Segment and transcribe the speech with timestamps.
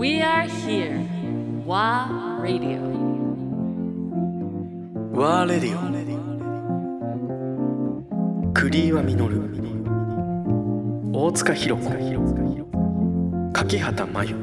[0.00, 0.96] We are here.
[1.66, 2.80] WA Radio.
[5.12, 5.80] ワーレディオ
[8.54, 9.42] クリーワミノル
[11.12, 11.90] 大塚弘子
[13.52, 14.36] 柿畑真由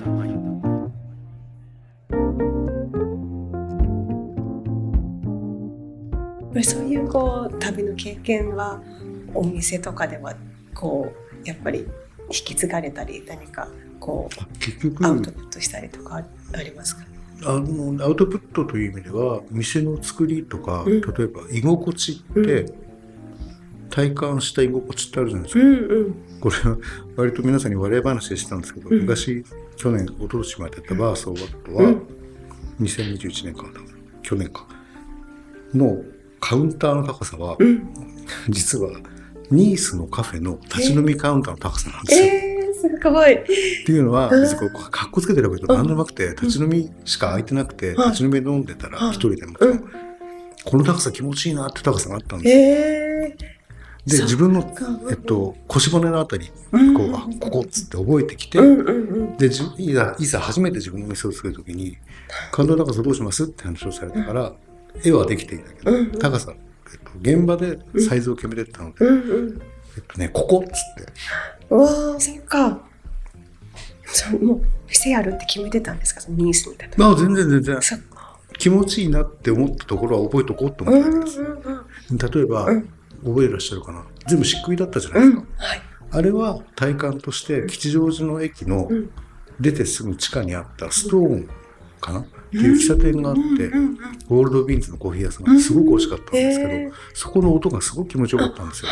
[6.63, 8.79] そういうこう旅の経験は
[9.33, 10.35] お店とかでは
[10.75, 11.11] こ
[11.43, 11.79] うやっぱり
[12.29, 13.67] 引き継がれたり何か
[13.99, 14.29] こ
[14.59, 17.05] 結局うアウトプットしたりとかありますか、
[17.45, 21.01] あのアウトプットという意味では店の作りとか、うん。
[21.01, 22.65] 例えば居心地って、
[23.89, 26.39] 体感した居心地ってあるじゃないですか、うんうん。
[26.39, 26.77] これは
[27.15, 29.01] 割と皆さんに笑い話でしたんですけど、うん。
[29.01, 29.43] 昔
[29.75, 32.07] 去年一昨年までやったバーソーワットは、うん。
[32.81, 33.69] 2021年かな。
[34.21, 34.67] 去年か。
[35.73, 36.01] の
[36.39, 37.87] カウンターの高さは、うん。
[38.49, 38.89] 実は
[39.49, 42.25] ニースのカフェの立ち飲みカウンターの高さなんですよ。
[42.25, 42.46] えー、
[43.01, 43.33] すごい。
[43.33, 43.45] っ
[43.85, 49.53] ていうのは別にこうかっこつけてるわけでも何でもなくて立ち飲みしか空いてなくてはい立ち飲みで飲んでたらはい一人でも
[50.65, 52.61] この高さ気持ちいいなって高さがあったんですよ。
[52.61, 56.93] えー、で自分のか、えっと、腰骨のあたりうん。
[56.93, 58.91] こうあここっつって覚えてきて、うんうんう
[59.33, 59.37] ん。
[59.37, 61.97] でじいざいざ初めて自分の店を作る時に
[62.51, 64.53] 「感動高さどうします?」って話をされたから、
[65.03, 66.11] 絵はできていたけど、うんうん。
[66.19, 69.61] 高さ、えっと、現場でサイズを決めてったので、うんうん
[69.97, 70.71] えっとねここっつっ
[71.05, 71.11] て。
[71.69, 72.79] うわーそっか。
[74.05, 76.21] そうもう店やるって決めてたんですか？
[76.21, 76.95] そのニースみたいな。
[76.97, 77.79] まあ全然全然。
[78.57, 82.89] 気持ちいいなって思ったところは覚えとこうと思ってたんです、うん例えば、うん。
[83.23, 84.05] 覚えてらっしゃるかな？
[84.25, 85.47] 全部漆喰だったじゃないですか、うん。
[85.57, 85.81] はい。
[86.11, 89.09] あれは体感として吉祥寺の駅のうん。
[89.59, 91.49] 出てすぐ地下にあったストーン
[91.99, 92.19] かな？
[92.19, 93.41] っていう喫茶店があって、
[94.29, 98.91] ゴールドビーンズのコーヒー屋さんがすごく美味しかったんですけど、そこの音がすごく気持ちよかったんですよ。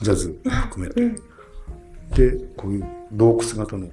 [0.00, 1.02] ジャズ含めて。
[1.02, 1.22] うん
[2.08, 3.90] で、こういう洞窟型の、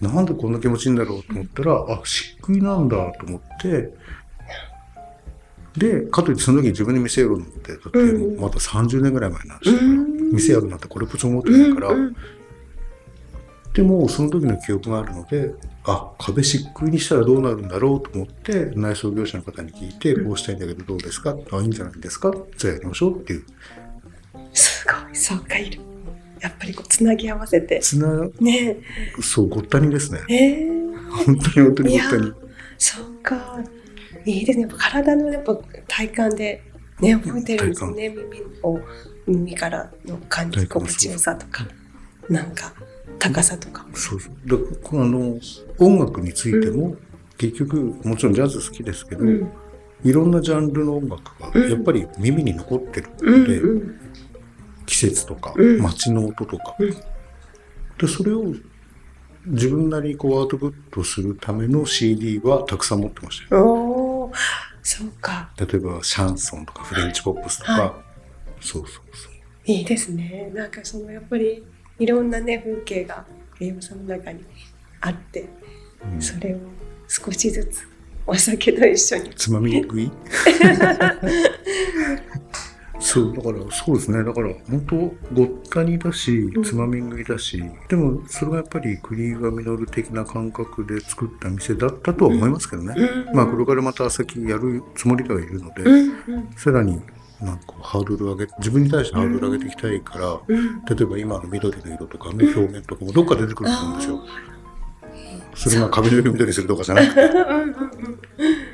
[0.00, 3.92] なんでこんな気持ちいいんだろうと思ったら、あ、漆喰なんだと思って、
[5.76, 10.30] で、かといってその時に自分で店やろうと思って、だってまだ30年ぐらい前の話だから、うん。
[10.34, 11.90] 店やるなんてこれっぽっちも思ってないから、
[13.74, 15.54] でもその時の記憶があるので
[15.84, 21.36] あ壁漆喰にしたらどうなるんだろうと思って内装業者の方に聞いてこうしたいんだけどどうですか？
[21.52, 22.32] あいいんじゃないですか？
[22.56, 23.44] じゃあやりましょうっていう
[25.12, 25.80] そうかいる。
[26.40, 27.80] やっぱりこうつなぎ合わせて。
[27.80, 28.76] つなね。
[29.20, 30.20] そうごったにですね。
[30.28, 32.32] えー、本当に本当にごったに。
[32.78, 33.60] そうか。
[34.24, 34.62] いいですね。
[34.62, 35.56] やっぱ体のやっぱ
[35.88, 36.62] 体感で
[37.00, 38.08] ね覚えてるんですよね。
[38.08, 38.26] 耳
[38.62, 38.80] を
[39.26, 41.66] 耳からの感じ心地よさとか。
[42.28, 42.72] なんか
[43.18, 43.84] 高さとか。
[43.84, 44.32] もそうそう。
[44.46, 45.38] だあの
[45.78, 46.96] 音楽についても、
[47.36, 49.52] 結局もちろんジャズ好きですけど、うん。
[50.04, 51.22] いろんなジャンルの音楽
[51.54, 51.62] うん。
[51.62, 54.00] がやっぱり耳に残ってるうんので、うん
[54.88, 55.82] 季節とか、うん。
[55.82, 56.90] 街の音とか、うん。
[56.90, 58.54] でそれを
[59.46, 64.30] 自分なりにこうアウトプットするための CD はたくさん持ってましたよ。
[64.82, 65.50] そうか。
[65.58, 68.02] 例えばシャンソンとかフレンチポップスとか、は
[68.60, 69.32] そうそうそう。
[69.66, 70.50] いいですね。
[70.54, 71.62] なんかそのやっぱり
[71.98, 73.24] いろんなね風景が
[73.58, 74.44] ゲームさんの中に
[75.00, 75.48] あって
[76.14, 76.22] うん。
[76.22, 76.58] それを
[77.08, 77.86] 少しずつ
[78.26, 79.30] お酒と一緒に。
[79.34, 80.10] つまみ食い？
[83.00, 83.34] そう。
[83.34, 84.24] だからそうですね。
[84.24, 84.96] だから本当
[85.34, 86.62] ごったにだしうん。
[86.64, 92.94] つまみ食いだし、でもそれがやっぱりクリーガミノル的な感覚で作った店だったとは思いますけどね、
[93.28, 93.36] うん。
[93.36, 96.34] まあこれからまた先やるつもりではいるので、うん。
[96.34, 96.50] うん。
[96.56, 97.00] さらに
[97.40, 100.84] なんかハードル上げ自分に対してハードル上げていきたいから、うん。
[100.84, 104.20] 例えば今の緑の色とかの表現とかもどっか出てくると思うんですよ。
[105.54, 107.28] それが壁の色緑にするとかじゃなくて、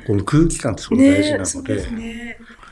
[0.05, 2.24] この空気感ってすごい大事なねそうので、ですね。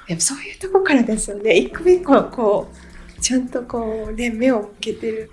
[0.08, 1.56] やっぱそういうとこからですよね。
[1.58, 2.72] 一個一個こ
[3.18, 5.32] うちゃんとこうね目を向けてる。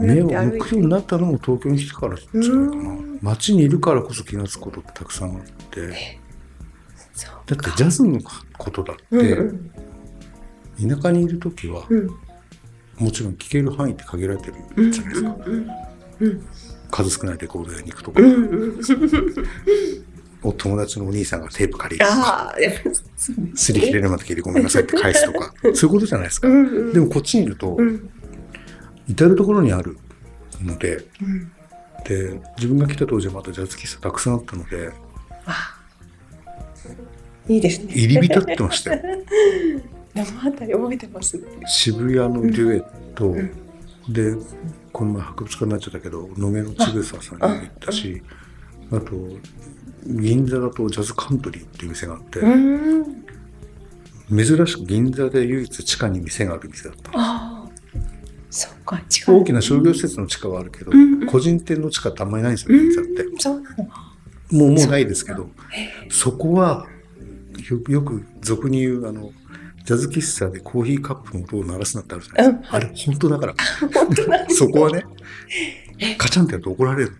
[0.00, 2.62] 目を向くようになったのも東京に来てからじゃないかな。
[2.62, 3.18] うん。
[3.20, 8.20] 街にいるからこそ気がつくことってたくさんあって、だってジャズの
[8.56, 9.72] ことだって、うんうん
[10.88, 12.08] 田舎にいる時はうん。
[12.98, 15.36] もちろん聴ける範囲って限られてうるんじゃないですか。
[15.46, 15.68] うん。
[16.20, 16.46] うん。
[16.90, 18.34] 数少ないレコード屋に行くとか、うん。
[18.34, 18.82] うん。
[20.42, 22.54] お友達のお兄さんがテープ借りるとか。
[23.16, 26.48] す擦り切れるまで切りごめんなさいって返すとか、そういうことじゃないですか。
[26.48, 26.92] うんうん。
[26.92, 28.10] でもこっちにいるとう、ん。
[29.08, 29.96] 至る所にある
[30.60, 31.52] ので、うん。
[32.04, 34.90] で、自分が来た当時はまだジャズ喫茶たくさんあったので、
[35.46, 35.78] あ。
[37.48, 37.92] いいですね。
[37.92, 39.02] 入り浸ってましたよ。
[40.14, 41.40] 生あたり覚えてます。
[41.66, 42.84] 渋谷のデュエッ
[43.14, 43.50] ト、ん
[44.12, 44.34] で、
[44.92, 48.22] この前博物館になっちゃったけど、野毛のちぐささんにも行ったし、
[48.90, 49.12] あと、
[50.06, 53.24] 銀座だとジャズカントリーっていう店があって、うん。
[54.34, 57.10] 珍しく銀座で唯一地下に店がある店だった。
[57.14, 57.72] ああ。
[58.50, 63.22] そっか違う大きな商業施設の地下はあるけど、うんうん個人店の地下ってあんまりないんですよ、銀座って。
[63.22, 66.86] うんそうなのもう、もうないですけど、へそこは、
[67.70, 69.32] よよく俗に言う、あの、
[69.84, 72.76] ジャズ喫茶でコーヒーカップの音を鳴らすなってあるじゃないですか。
[72.76, 73.54] うんあれ、本当だから。
[74.50, 75.06] そこはね、
[76.18, 77.16] カチャンってやると怒られる。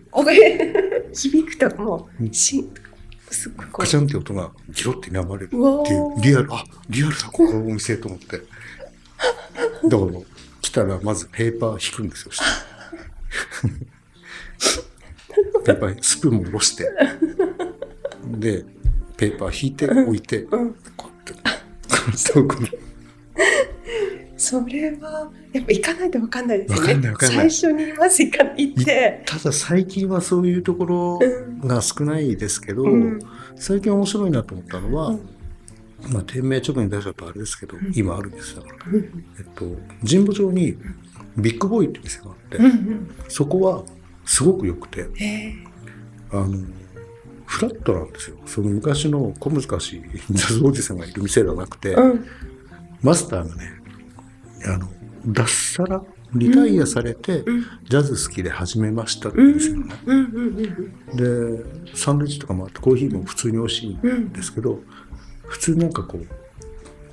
[1.12, 2.32] 響くともううん。
[2.32, 2.68] し
[3.30, 6.22] すっごいこカチャンって音がギロって睨まれるっていうー。
[6.22, 8.36] リアル、あ、リアルだ、ここのお店と思って。
[8.38, 8.42] だ
[9.98, 10.20] から、
[10.60, 12.44] 来たらまずペーパー引くんですよ、下。
[15.64, 16.90] ペーパー、スプーンも下ろして、
[18.38, 18.64] で、
[19.16, 20.64] ペーパー引いて置いて、こうん。
[20.64, 21.14] うやって、こうや
[22.14, 22.68] って置くの
[24.52, 26.82] それはやっぱ行かないと分かんないですよね。
[26.82, 27.50] わかんないわかんない。
[27.50, 29.22] 最初にまず行か行って。
[29.24, 31.18] ただ最近はそういうところ
[31.66, 33.18] が少ないですけど、うん。
[33.56, 35.20] 最近面白いなと思ったのは、うん。
[36.12, 37.92] まあ、店名直に出しちゃうとあれですけど、ん。
[37.94, 38.64] 今あるんですよ。
[38.92, 39.24] うん。
[39.38, 39.64] えっと、
[40.06, 40.76] 神保町に
[41.38, 43.14] ビッグボーイって店があって、うんうん。
[43.28, 43.84] そこは
[44.26, 45.06] すごく良くて、
[46.30, 46.48] あの、
[47.46, 48.36] フラットなんですよ。
[48.44, 52.26] その昔の小難しいジャズおじさんがいる店ではなくて、うん。
[53.00, 53.81] マスターがね、
[54.66, 54.88] あの、
[55.26, 56.02] 脱サラ、
[56.34, 57.62] リタイアされて、うん。
[57.88, 59.58] ジャズ好きで始めましたってうん言うん。
[59.58, 59.94] ですよね。
[60.06, 60.18] うん。
[60.18, 61.84] うん。
[61.84, 64.80] で、サンドイッチとかもあって、コーヒーも普通に美味しいんですけど、
[65.46, 66.26] 普通なんかこう、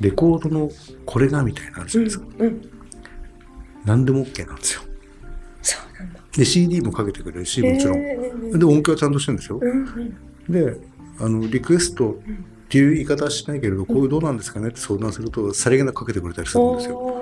[0.04, 0.72] レコードの
[1.06, 2.26] これがみたいなのあるじゃうんないですか。
[2.40, 2.70] うん。
[3.86, 4.82] 何でも OK なんですよ。
[5.62, 6.20] そうなんだ。
[6.36, 7.98] で、CD もかけてくれるし、もちろん。
[7.98, 8.20] へ
[8.54, 9.60] えで、音響はちゃんとしてるんですよ。
[9.62, 9.72] うん。
[10.48, 10.52] うん。
[10.54, 10.78] で、
[11.20, 12.16] あの、リクエストっ
[12.70, 17.19] ていう言い方はしないけれど、こういうどうなんですかねって相談すると、さりげなくかけてくれたりするんですよ。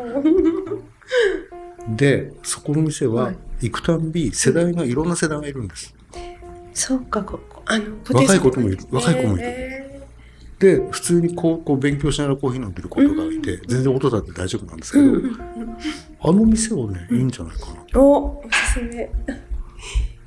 [1.95, 3.37] で、そこの店ははい。
[3.59, 5.95] 行くたんび、世代が、いろんな世代がいるんです。
[6.73, 9.43] そうかここあの若い子もいる若い子もいる。
[9.43, 9.77] へ
[10.59, 15.05] で、普通にこう、こう勉強しながらコーヒー飲んでる子とかいて、全然音だって大丈夫なんですけど、
[16.21, 17.99] あの店はね、いいんじゃないかな。
[17.99, 19.09] おおすすめ。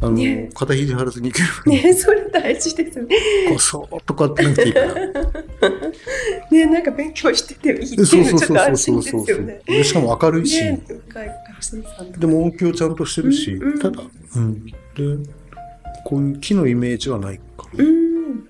[0.01, 0.51] あの、ね。
[0.55, 1.83] 肩肘張らずに行ける。
[1.83, 3.17] ねそれ大事ですね。
[3.53, 4.95] こそーっとかってなくていいから。
[6.51, 9.61] ねなんか勉強してていいっていうのちょっと安心そうそうそうそうですよね。
[9.67, 9.85] で。
[9.85, 10.83] しかも明るいし、ね
[12.19, 13.79] でも音響ちゃんとしてるし、うんうん。
[13.79, 14.03] ただ、
[14.37, 14.65] うん。
[14.65, 14.73] で、
[16.05, 17.67] こういう木のイメージはないか。
[17.77, 18.49] ん。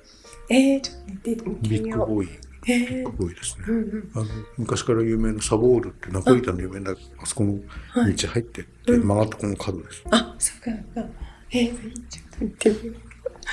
[0.49, 2.09] えー、ちょっと見てみよう。
[2.09, 2.29] グボーイ、
[2.67, 3.65] えビッーグボーイですね。
[3.69, 4.11] うんうん。
[4.15, 4.25] あの
[4.59, 7.59] 昔から有名なサボールってナポリタンの有名なあそこの
[7.89, 10.05] はい道入ってって、うん曲がったこの角です。
[10.11, 11.11] あそうかそうか。
[11.53, 12.95] えー、ちょっと見てみよ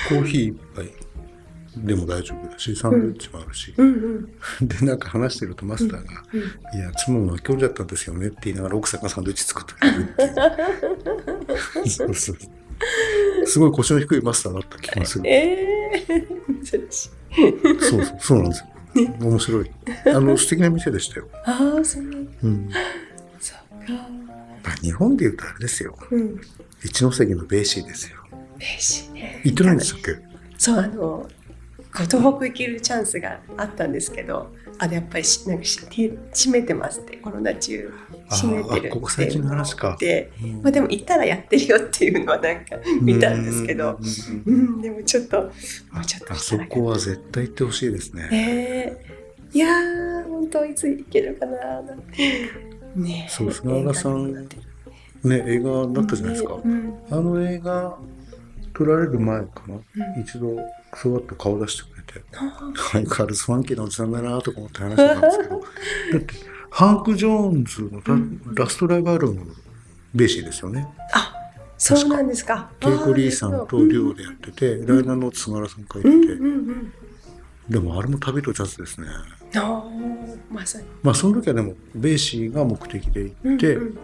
[0.08, 0.92] コーヒー一杯
[1.84, 3.74] でも大丈夫だし、サンドイッチもあるし。
[3.76, 3.92] ううん
[4.60, 6.40] うん で、なんか話してるとマスターが、うん
[6.78, 10.22] いや、妻も巻き込んじゃったんですよねって言いながら奥さんがサンドイッチ作ってくれるって
[11.82, 11.88] いう。
[11.88, 12.36] そうそう。
[13.46, 15.28] すごい腰の低いマスターだった気がする。
[15.28, 16.88] えー、
[17.80, 19.14] そうそう、そうなんですよ。
[19.20, 19.70] 面白い。
[20.06, 21.28] あの、素敵な店でしたよ。
[21.44, 22.70] ああそううん。
[23.40, 23.92] そうか
[24.64, 25.96] まあ日本で言うとあれですよ。
[26.10, 26.40] うん
[26.84, 28.18] 一ノ関のベーシーですよ。
[28.58, 30.16] 嬉しいね行ってないんでしたっけ
[30.58, 31.28] そうあのご
[32.04, 37.92] 東北行けるチャンスがあったんですけどあれやっぱりしなんかし閉めてますってコロナ中
[38.30, 39.96] 閉めてるってあーあここ最近の話か。
[39.98, 40.62] で、うん。
[40.62, 43.98] まあ、でも行ったらやってるよっていうのはなんか見たんですけど
[44.46, 45.50] うんでもちょっとも
[46.00, 48.28] うちょっとあそこは絶対行ってほしいですね。
[48.32, 49.14] え。
[49.52, 51.82] ー、いやー本当いつ行けるかな
[52.94, 54.48] ねえそう菅原さん
[55.24, 56.54] ね、映画だったじゃないですか。
[56.54, 56.94] うん。
[57.10, 57.98] あの映画
[58.72, 60.22] 撮られる前かな、うん。
[60.22, 60.56] 一度
[60.94, 66.34] そうやって顔出してくれて、あ相変わらずファンキーなおじさんだなとか思って話してたんですけど、 だって、
[66.70, 68.02] ハンク・ジョーンズの
[68.54, 69.46] ラ,、ラストライブアルバムの
[70.14, 70.86] ベーシーですよね。
[71.12, 71.34] あ
[71.76, 72.70] そうなんですか。
[72.80, 76.92] ケイコ・リーさんとデュオでやってて、ライナーノーツ菅原さん書いてて、うんうんうん
[77.68, 79.08] でもあれも旅とジャズですね。
[80.50, 80.86] まさに。
[81.02, 83.98] まあその時はでもベーシーが目的で行って、うんうん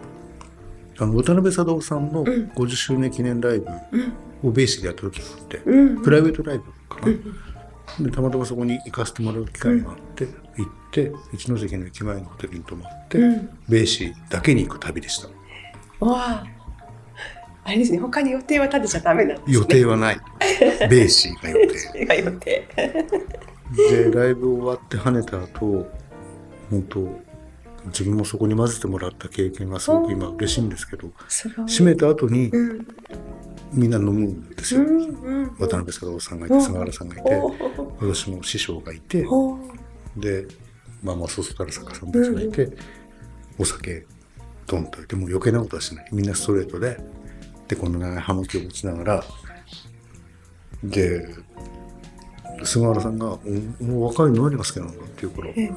[0.97, 2.25] あの渡辺貞夫さんのん。
[2.25, 4.13] 50周年記念ライブうん。
[4.49, 6.01] をベーシーでやった時があって、うん。
[6.01, 7.35] プライベートライブかな、うん
[7.99, 10.25] でたまたまそこに行かせてもらう機会があって、
[10.57, 13.49] 行って一ノ関の駅前のホテルに泊まって、うん。
[13.69, 15.27] ベーシーだけに行く旅でした。
[16.03, 16.45] わあ。
[17.63, 17.99] あれですね。
[17.99, 19.53] 他に予定は立てちゃダメなんですね。
[19.55, 20.19] 予定はない。
[20.89, 22.05] ベーシーが予定。
[22.05, 22.67] が予定。
[23.89, 25.89] でライブ終わって跳ねた後
[26.69, 27.24] 本当
[27.87, 31.11] 自分もそこに混ぜてもらった経験がすごく今嬉しいんですけど
[31.67, 32.87] 閉めた後にうん。
[33.73, 37.41] みんな飲むんですよ、うんうん渡辺貞夫さんがいて菅原さんがいて
[37.99, 39.25] 私の師匠がいて
[40.17, 40.47] で
[41.03, 42.69] まあまあそうそうたる作家さんたちがいて、
[43.59, 44.05] お酒
[44.65, 46.09] ドンといてもう余計なことはしない。
[46.11, 46.97] みんなストレートで
[47.67, 49.23] でこの長い葉巻を持ちながら
[50.83, 51.27] で
[52.63, 53.33] 菅原さんが
[53.81, 55.61] 「おもう若いの何が好きなの?」って言うから「ええ。
[55.63, 55.73] いや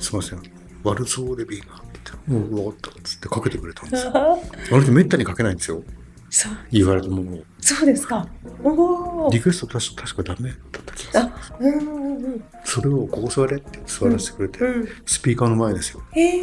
[0.00, 0.42] すいません
[0.86, 1.82] ワルツォーレビーが
[2.26, 4.12] もう分かったっつってかけてくれたんですよ。
[4.14, 4.38] あ
[4.72, 5.82] あの人めったにかけないんですよ。
[6.30, 7.44] そう言われたものを。
[7.60, 8.28] そうですか
[8.62, 11.56] おおリクエスト確か確かダメだった気がする。
[11.56, 16.02] あうんうんうんそれをここ座れって座らせてくれて、うんスピーカーの前ですよ。
[16.12, 16.42] へえ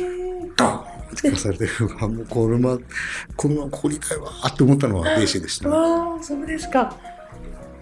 [0.57, 0.85] ドーンっ
[1.21, 2.79] て聞かされて、うわもうこのまま、
[3.35, 5.75] このままここにいたいわーって思ったのはベーシーでしたね。
[5.75, 6.97] わあそうですか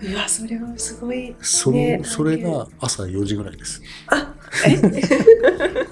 [0.01, 3.81] うわそれはすごいその、ねそれが朝4時ぐらいです。
[4.07, 4.33] あ
[4.65, 5.87] え？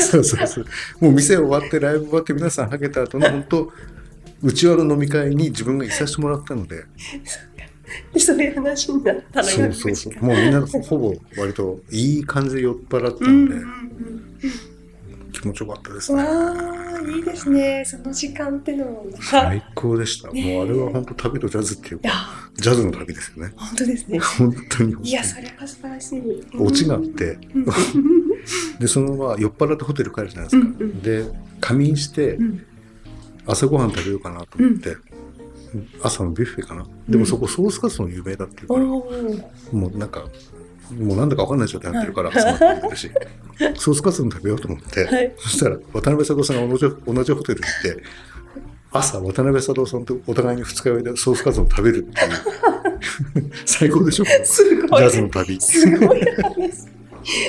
[0.00, 0.66] そうそうそう。
[1.00, 3.72] もう店終わって、ライブ終わって、皆さんはけた後の、 本当
[4.42, 6.84] 内輪の飲み会に自分がいさせてもらったので、
[8.18, 10.24] そういう話になったのそうそうそう。
[10.24, 14.73] もうみんなほぼ割といい感じで酔っ払ったうんので、うんうん
[15.44, 16.28] 気持ちよかったですわね。
[16.30, 20.30] あいいですねその時間ってのも最高でした。
[20.30, 22.08] ねもうあれは本当旅とジャズっていうか、
[22.54, 23.52] ジャズの旅ですよね。
[23.54, 24.96] 本当ですね本当に。
[25.02, 26.22] いやそれは素晴らしい
[26.58, 27.64] オチがあって、うん
[28.80, 30.66] で、そのまま酔っ払ってホテル帰るじゃないですか。
[30.66, 31.24] うんうんで、
[31.60, 32.66] 仮眠してう、ん
[33.46, 34.96] 朝ごはん食べようかなと思って、
[36.02, 36.86] 朝のビュッフェかな。
[37.06, 38.96] でもそこソースカツ丼有名だっていうから、お
[39.72, 40.24] おもうなんか、
[40.92, 43.10] もうなんだかわかんない状態になってるから、集まってくるし、
[43.76, 45.32] ソースカツ丼食べようと思って、はい。
[45.38, 48.02] そしたら渡辺佐藤さんが同じ同じホテルに行って、
[48.90, 52.24] 朝渡辺佐藤さんとお互いに二日酔いでソースカツ丼食べるってい
[53.44, 55.02] う、 最高でしょジすごい。
[55.02, 55.60] ャズの旅。
[55.60, 56.94] すごい話。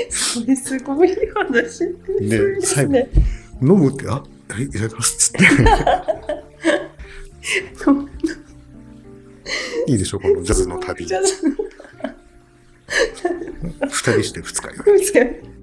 [0.09, 1.79] それすごい話
[2.19, 3.09] です最後ね
[3.61, 4.23] 飲むって、あ、は
[4.59, 5.45] い、いただきますっつって。
[9.91, 11.05] いいでしょこのジャズの旅。
[12.87, 15.54] 2人して2日酔い。